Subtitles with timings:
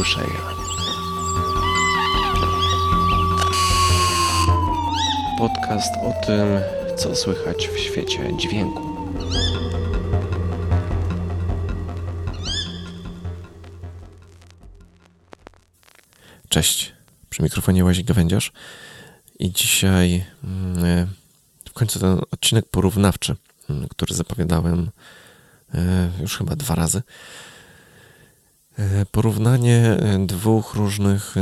[0.00, 0.40] usłyszenia.
[5.38, 6.48] Podcast o tym,
[6.96, 8.82] co słychać w świecie dźwięku.
[16.48, 16.92] Cześć,
[17.30, 18.52] przy mikrofonie Łazik Gawędziarz
[19.38, 21.06] i dzisiaj mm,
[21.68, 23.36] w końcu ten odcinek porównawczy,
[23.70, 24.90] mm, który zapowiadałem
[25.74, 27.02] e, już chyba dwa razy.
[28.78, 31.34] E, porównanie e, dwóch różnych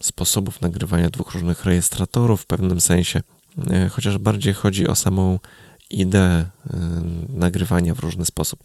[0.00, 3.22] sposobów nagrywania, dwóch różnych rejestratorów w pewnym sensie,
[3.90, 5.38] chociaż bardziej chodzi o samą
[5.90, 6.46] ideę
[7.28, 8.64] nagrywania w różny sposób.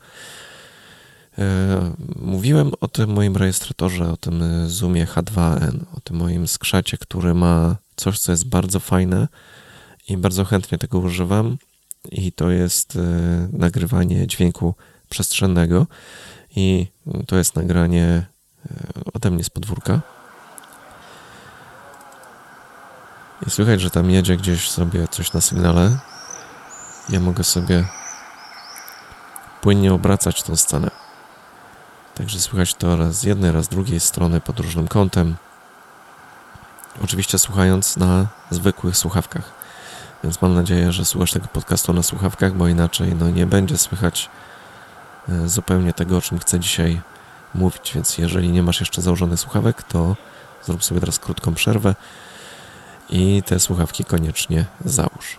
[2.15, 7.75] Mówiłem o tym moim rejestratorze, o tym Zoomie H2n, o tym moim skrzacie, który ma
[7.95, 9.27] coś, co jest bardzo fajne
[10.07, 11.57] i bardzo chętnie tego używam.
[12.11, 12.97] I to jest
[13.51, 14.75] nagrywanie dźwięku
[15.09, 15.87] przestrzennego.
[16.55, 16.87] I
[17.27, 18.25] to jest nagranie
[19.13, 20.01] ode mnie z podwórka.
[23.47, 25.97] I słychać, że tam jedzie gdzieś sobie coś na sygnale.
[27.09, 27.85] Ja mogę sobie
[29.61, 30.91] płynnie obracać tą scenę.
[32.15, 35.35] Także słychać to raz z jednej, raz z drugiej strony pod różnym kątem.
[37.03, 39.51] Oczywiście słuchając na zwykłych słuchawkach.
[40.23, 44.29] Więc mam nadzieję, że słuchasz tego podcastu na słuchawkach, bo inaczej no, nie będzie słychać
[44.29, 44.44] e,
[45.45, 47.01] zupełnie tego, o czym chcę dzisiaj
[47.55, 47.91] mówić.
[47.95, 50.15] Więc jeżeli nie masz jeszcze założonych słuchawek, to
[50.65, 51.95] zrób sobie teraz krótką przerwę
[53.09, 55.37] i te słuchawki koniecznie załóż.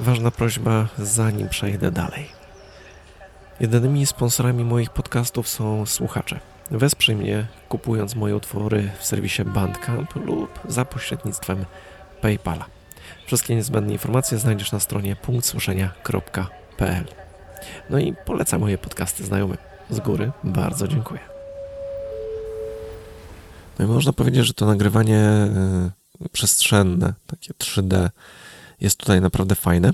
[0.00, 2.28] Ważna prośba, zanim przejdę dalej.
[3.60, 6.40] Jedynymi sponsorami moich podcastów są słuchacze.
[6.70, 11.64] Wesprzyj mnie kupując moje utwory w serwisie Bandcamp lub za pośrednictwem
[12.20, 12.64] PayPala.
[13.26, 17.23] Wszystkie niezbędne informacje znajdziesz na stronie punktsłyszenia.pl.
[17.90, 19.58] No i polecam moje podcasty znajomym.
[19.90, 21.20] Z góry bardzo dziękuję.
[23.78, 25.48] No i można powiedzieć, że to nagrywanie
[26.24, 28.08] y, przestrzenne, takie 3D,
[28.80, 29.92] jest tutaj naprawdę fajne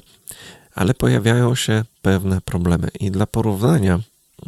[0.75, 2.89] ale pojawiają się pewne problemy.
[3.01, 4.01] I dla porównania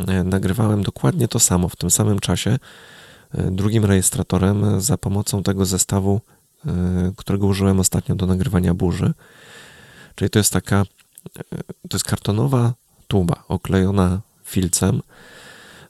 [0.08, 2.58] e, nagrywałem dokładnie to samo w tym samym czasie
[3.34, 6.20] e, drugim rejestratorem za pomocą tego zestawu,
[7.16, 9.14] którego użyłem ostatnio do nagrywania burzy.
[10.14, 10.84] Czyli to jest taka,
[11.88, 12.74] to jest kartonowa
[13.12, 15.02] tuba oklejona filcem,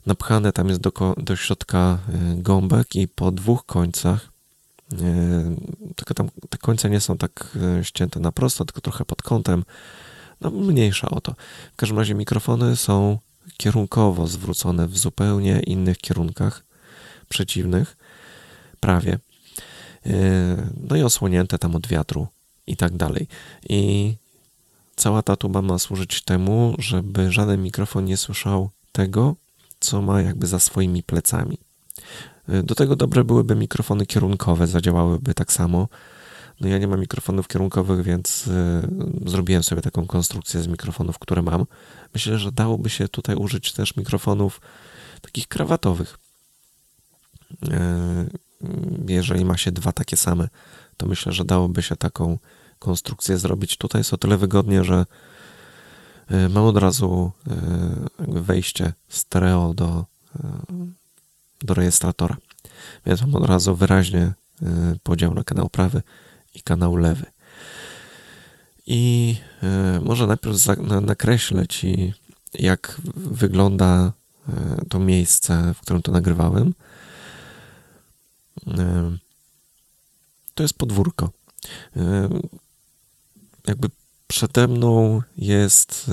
[0.05, 1.99] napchane tam jest do, do środka
[2.35, 4.29] gąbek i po dwóch końcach,
[5.95, 9.63] tylko tam te końce nie są tak ścięte na prosto, tylko trochę pod kątem,
[10.41, 11.35] no, mniejsza o to.
[11.73, 13.17] W każdym razie mikrofony są
[13.57, 16.63] kierunkowo zwrócone w zupełnie innych kierunkach,
[17.29, 17.97] przeciwnych,
[18.79, 19.19] prawie.
[20.89, 22.27] No i osłonięte tam od wiatru
[22.67, 23.27] i tak dalej.
[23.69, 24.15] I
[24.95, 29.35] cała ta tuba ma służyć temu, żeby żaden mikrofon nie słyszał tego,
[29.79, 31.57] co ma jakby za swoimi plecami.
[32.47, 35.87] Yy, do tego dobre byłyby mikrofony kierunkowe, zadziałałyby tak samo,
[36.61, 38.51] no ja nie mam mikrofonów kierunkowych, więc y,
[39.25, 41.65] zrobiłem sobie taką konstrukcję z mikrofonów, które mam.
[42.13, 44.61] Myślę, że dałoby się tutaj użyć też mikrofonów
[45.21, 46.17] takich krawatowych.
[47.51, 47.67] Y,
[49.07, 50.49] jeżeli ma się dwa takie same,
[50.97, 52.37] to myślę, że dałoby się taką
[52.83, 53.77] konstrukcję zrobić.
[53.77, 55.05] Tutaj jest o tyle wygodnie, że
[56.31, 57.31] y, mam od razu
[58.19, 60.05] wejście stereo do,
[61.61, 62.37] do rejestratora.
[63.05, 64.33] Więc mam od razu wyraźnie
[65.03, 66.01] podział na kanał prawy
[66.55, 67.25] i kanał lewy.
[68.85, 69.35] I
[70.01, 70.57] może najpierw
[71.01, 72.13] nakreślę Ci,
[72.53, 74.13] jak wygląda
[74.89, 76.73] to miejsce, w którym to nagrywałem.
[80.53, 81.29] To jest podwórko.
[83.67, 83.89] Jakby
[84.27, 86.11] przede mną jest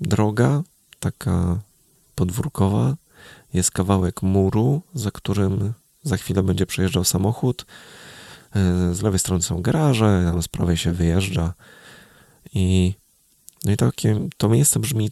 [0.00, 0.62] droga,
[1.00, 1.58] taka
[2.14, 2.96] podwórkowa.
[3.54, 7.66] Jest kawałek muru, za którym za chwilę będzie przejeżdżał samochód.
[8.56, 11.54] E, z lewej strony są garaże, z prawej się wyjeżdża.
[12.54, 12.94] I,
[13.64, 15.10] no i takie, to miejsce brzmi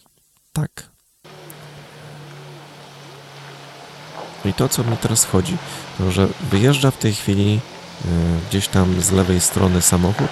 [0.52, 0.90] tak.
[4.44, 5.56] I to, co mi teraz chodzi,
[5.98, 7.60] to że wyjeżdża w tej chwili
[8.04, 8.08] e,
[8.48, 10.30] gdzieś tam z lewej strony samochód.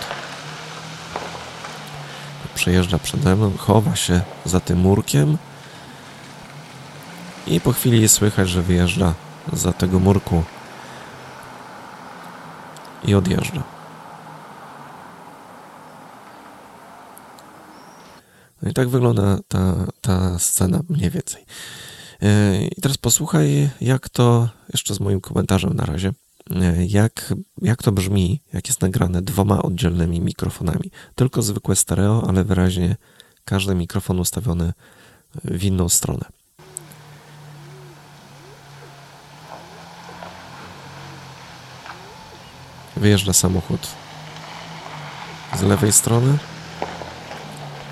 [2.65, 5.39] Przejeżdża przede mną, chowa się za tym murkiem.
[7.47, 9.15] I po chwili słychać, że wyjeżdża
[9.53, 10.43] za tego murku
[13.05, 13.63] i odjeżdża.
[18.63, 21.45] No i tak wygląda ta, ta scena mniej więcej.
[22.23, 26.13] E, I teraz posłuchaj, jak to, jeszcze z moim komentarzem na razie,
[26.51, 30.91] E, jak, jak to brzmi, jak jest nagrane dwoma oddzielnymi mikrofonami.
[31.15, 32.97] Tylko zwykłe stereo, ale wyraźnie
[33.45, 34.75] każdy mikrofon ustawiony e,
[35.59, 36.25] w inną stronę.
[42.97, 43.89] Wyjeżdża samochód
[45.59, 46.39] z lewej strony,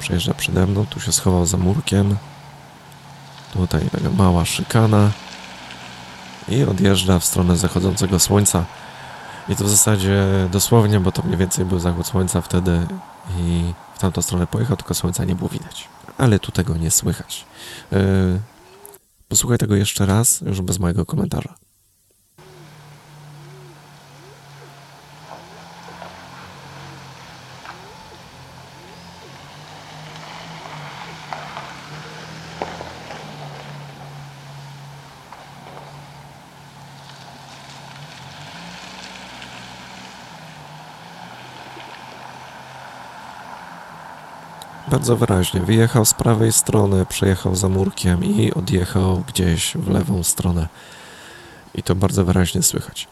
[0.01, 2.17] przejeżdża przede mną, tu się schował za murkiem.
[3.53, 5.11] Tutaj taka mała szykana
[6.53, 8.65] i odjeżdża w stronę zachodzącego słońca.
[9.49, 12.87] I to w zasadzie dosłownie, bo to mniej więcej był zachód słońca wtedy
[13.39, 15.89] i w tamtą stronę pojechał, tylko słońca nie było widać.
[16.19, 17.45] Ale tu tego nie słychać.
[17.93, 17.99] Yy,
[19.29, 21.55] posłuchaj tego jeszcze raz, już bez mojego komentarza.
[44.93, 45.61] Bardzo wyraźnie.
[45.61, 50.69] Wyjechał z prawej strony, przejechał za murkiem i odjechał gdzieś w lewą stronę.
[51.75, 53.09] I to bardzo wyraźnie słychać.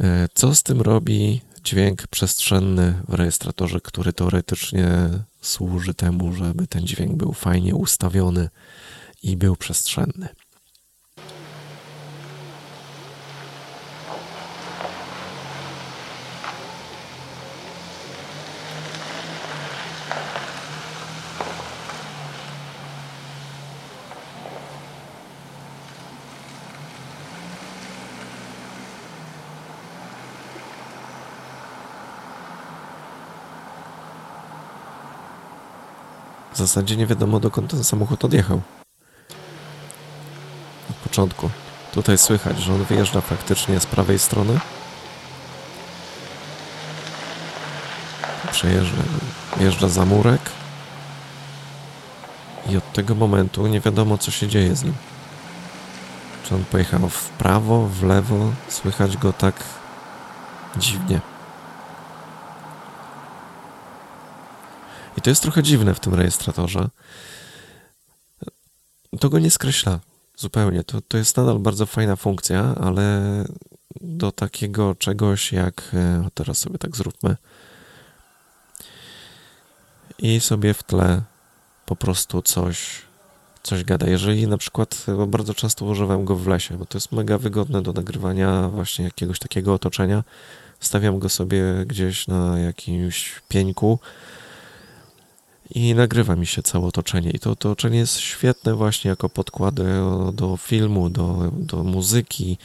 [0.00, 4.88] E, co z tym robi dźwięk przestrzenny w rejestratorze, który teoretycznie
[5.40, 8.48] służy temu, żeby ten dźwięk był fajnie ustawiony
[9.22, 10.28] i był przestrzenny?
[36.58, 38.60] W zasadzie nie wiadomo dokąd ten samochód odjechał.
[40.90, 41.50] Od początku.
[41.92, 44.60] Tutaj słychać, że on wyjeżdża faktycznie z prawej strony.
[48.52, 49.02] Przejeżdża,
[49.56, 50.40] wjeżdża za murek.
[52.70, 54.94] I od tego momentu nie wiadomo, co się dzieje z nim.
[56.44, 58.52] Czy on pojechał w prawo, w lewo?
[58.68, 59.64] Słychać go tak
[60.76, 61.20] dziwnie.
[65.18, 66.88] I to jest trochę dziwne w tym rejestratorze.
[69.20, 70.00] To go nie skreśla
[70.36, 70.84] zupełnie.
[70.84, 73.44] To, to jest nadal bardzo fajna funkcja, ale
[74.00, 75.90] do takiego czegoś jak.
[75.94, 77.36] e, Teraz sobie tak zróbmy.
[80.18, 81.22] I sobie w tle
[81.86, 83.02] po prostu coś,
[83.62, 84.06] coś gada.
[84.06, 87.92] Jeżeli na przykład, bardzo często używam go w lesie, bo to jest mega wygodne do
[87.92, 90.24] nagrywania właśnie jakiegoś takiego otoczenia.
[90.80, 93.98] Stawiam go sobie gdzieś na jakimś pieńku
[95.70, 97.30] i nagrywa mi się całe otoczenie.
[97.30, 102.58] I to otoczenie jest świetne właśnie jako podkład do, do filmu, do, do muzyki,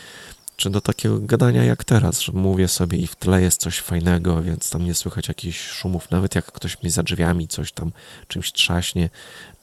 [0.58, 4.42] czy do takiego gadania jak teraz, że mówię sobie i w tle jest coś fajnego,
[4.42, 7.92] więc tam nie słychać jakichś szumów, nawet jak ktoś mi za drzwiami coś tam
[8.28, 9.10] czymś trzaśnie,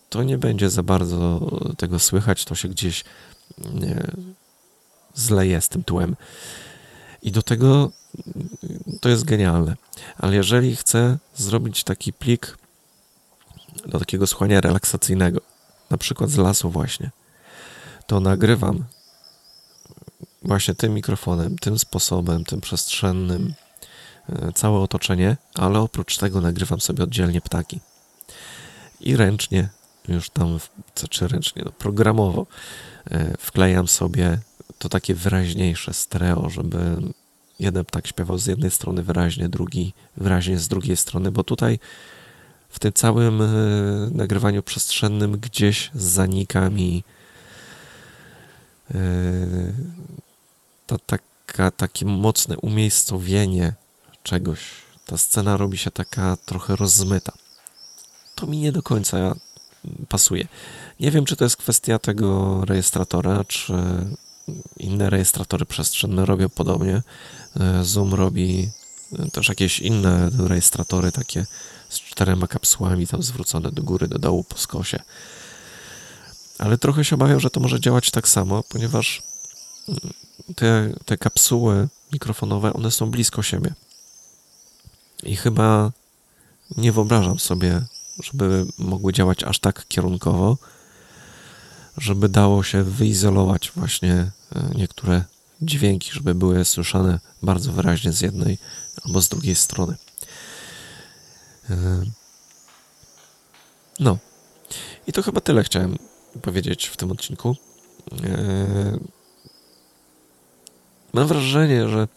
[0.09, 3.05] to nie będzie za bardzo tego słychać, to się gdzieś
[3.75, 4.03] nie,
[5.15, 6.17] zleje z tym tłem.
[7.23, 7.91] I do tego
[9.01, 9.77] to jest genialne.
[10.19, 12.59] Ale jeżeli chcę zrobić taki plik
[13.87, 15.41] do takiego słuchania relaksacyjnego,
[15.91, 17.11] na przykład z lasu właśnie,
[18.07, 18.85] to nagrywam
[20.43, 23.55] właśnie tym mikrofonem, tym sposobem, tym przestrzennym,
[24.29, 27.81] e, całe otoczenie, ale oprócz tego nagrywam sobie oddzielnie ptaki.
[29.01, 29.69] I ręcznie,
[30.09, 30.59] już tam,
[30.95, 32.47] co czy ręcznie, no, programowo
[33.11, 34.39] e, wklejam sobie
[34.79, 36.97] to takie wyraźniejsze stereo, żeby
[37.59, 41.79] jeden ptak śpiewał z jednej strony wyraźnie, drugi wyraźnie z drugiej strony, bo tutaj
[42.71, 43.47] w tym całym e,
[44.13, 47.05] nagrywaniu przestrzennym gdzieś zanika mi
[48.91, 48.97] e,
[50.87, 53.75] to taka, takie mocne umiejscowienie
[54.23, 54.61] czegoś.
[55.07, 57.33] Ta scena robi się taka trochę rozmyta.
[58.35, 59.35] To mi nie do końca
[60.09, 60.49] pasuje.
[61.01, 63.75] Nie wiem, czy to jest kwestia tego rejestratora, czy
[64.77, 67.03] inne rejestratory przestrzenne robią podobnie.
[67.61, 68.71] E, Zoom robi
[69.33, 71.47] też jakieś inne rejestratory, takie
[71.91, 75.03] z czterema kapsułami tam zwrócone do góry, do dołu po skosie.
[76.59, 79.23] Ale trochę się obawiam, że to może działać tak samo, ponieważ
[79.89, 80.01] mm,
[80.57, 83.75] te, te kapsuły mikrofonowe, one są blisko siebie.
[85.23, 85.93] I chyba
[86.77, 87.83] nie wyobrażam sobie,
[88.23, 90.59] żeby mogły działać aż tak kierunkowo,
[91.97, 94.31] żeby dało się wyizolować właśnie e,
[94.75, 95.25] niektóre
[95.63, 98.59] dźwięki, żeby były słyszane bardzo wyraźnie z jednej
[99.05, 99.97] albo z drugiej strony.
[101.71, 102.03] E,
[104.01, 104.19] No.
[105.07, 105.97] I to chyba tyle chciałem
[106.43, 107.57] powiedzieć w tym odcinku.
[108.25, 108.99] E,
[111.13, 112.09] Mam wrażenie, że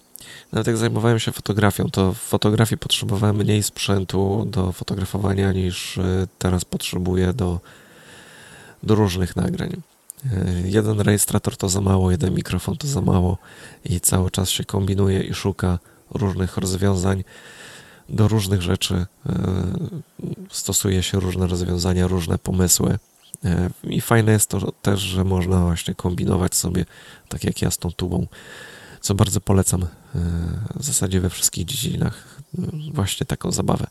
[0.51, 6.27] nawet jak zajmowałem się fotografią, to w fotografii potrzebowałem mniej sprzętu do fotografowania niż e,
[6.39, 7.59] teraz potrzebuję do,
[8.83, 9.81] do różnych nagrań.
[10.65, 13.37] Jeden rejestrator to za mało, jeden mikrofon to za mało
[13.85, 15.79] i cały czas się kombinuje i szuka
[16.11, 17.23] różnych rozwiązań,
[18.09, 19.05] do różnych rzeczy e,
[20.51, 22.99] stosuje się różne rozwiązania, różne pomysły.
[23.45, 26.85] E, I fajne jest to też, że można właśnie kombinować sobie,
[27.29, 28.27] tak jak ja z tą tubą,
[29.01, 29.87] co bardzo polecam e,
[30.75, 32.27] w zasadzie we wszystkich dziedzinach,
[32.93, 33.87] właśnie taką zabawę,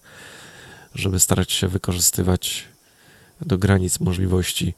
[0.94, 2.64] żeby starać się wykorzystywać
[3.40, 4.74] do granic możliwości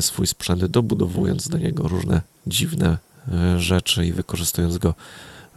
[0.00, 2.98] swój sprzęt, dobudowując do niego różne dziwne
[3.56, 4.94] rzeczy i wykorzystując go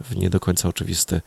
[0.00, 1.20] w nie do końca oczywisty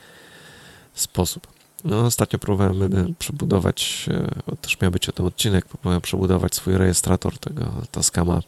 [0.93, 1.48] sposób.
[1.83, 4.09] No, ostatnio próbowałem przebudować,
[4.51, 8.41] e, też miał być o tym odcinek, próbowałem przebudować swój rejestrator tego Tascama.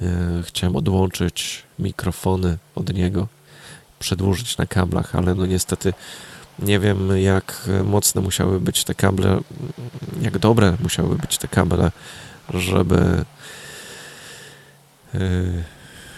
[0.00, 3.28] E, chciałem odłączyć mikrofony od niego,
[3.98, 5.92] przedłużyć na kablach, ale no niestety
[6.58, 9.40] nie wiem jak mocne musiały być te kable,
[10.20, 11.92] jak dobre musiały być te kable,
[12.54, 13.24] żeby
[15.14, 15.20] e,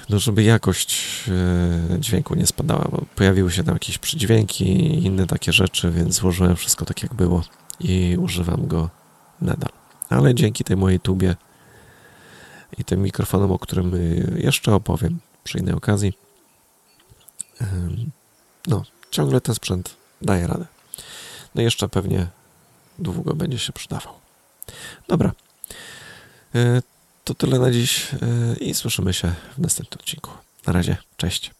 [0.08, 5.26] no żeby jakość e, dźwięku nie spadała, bo pojawiły się tam jakieś przydźwięki i inne
[5.26, 7.42] takie rzeczy, więc złożyłem wszystko tak jak było
[7.80, 8.90] i używam go
[9.40, 9.72] nadal.
[10.08, 11.36] Ale dzięki tej mojej tubie
[12.78, 13.92] i tym mikrofonom, o którym
[14.36, 16.12] jeszcze opowiem przy innej okazji,
[18.66, 20.66] no, ciągle ten sprzęt daje radę.
[21.54, 22.26] No jeszcze pewnie
[22.98, 24.14] długo będzie się przydawał.
[25.08, 25.32] Dobra.
[27.28, 30.30] To tyle na dziś e, i słyszymy się w następnym odcinku.
[30.66, 31.50] Na razie, cześć.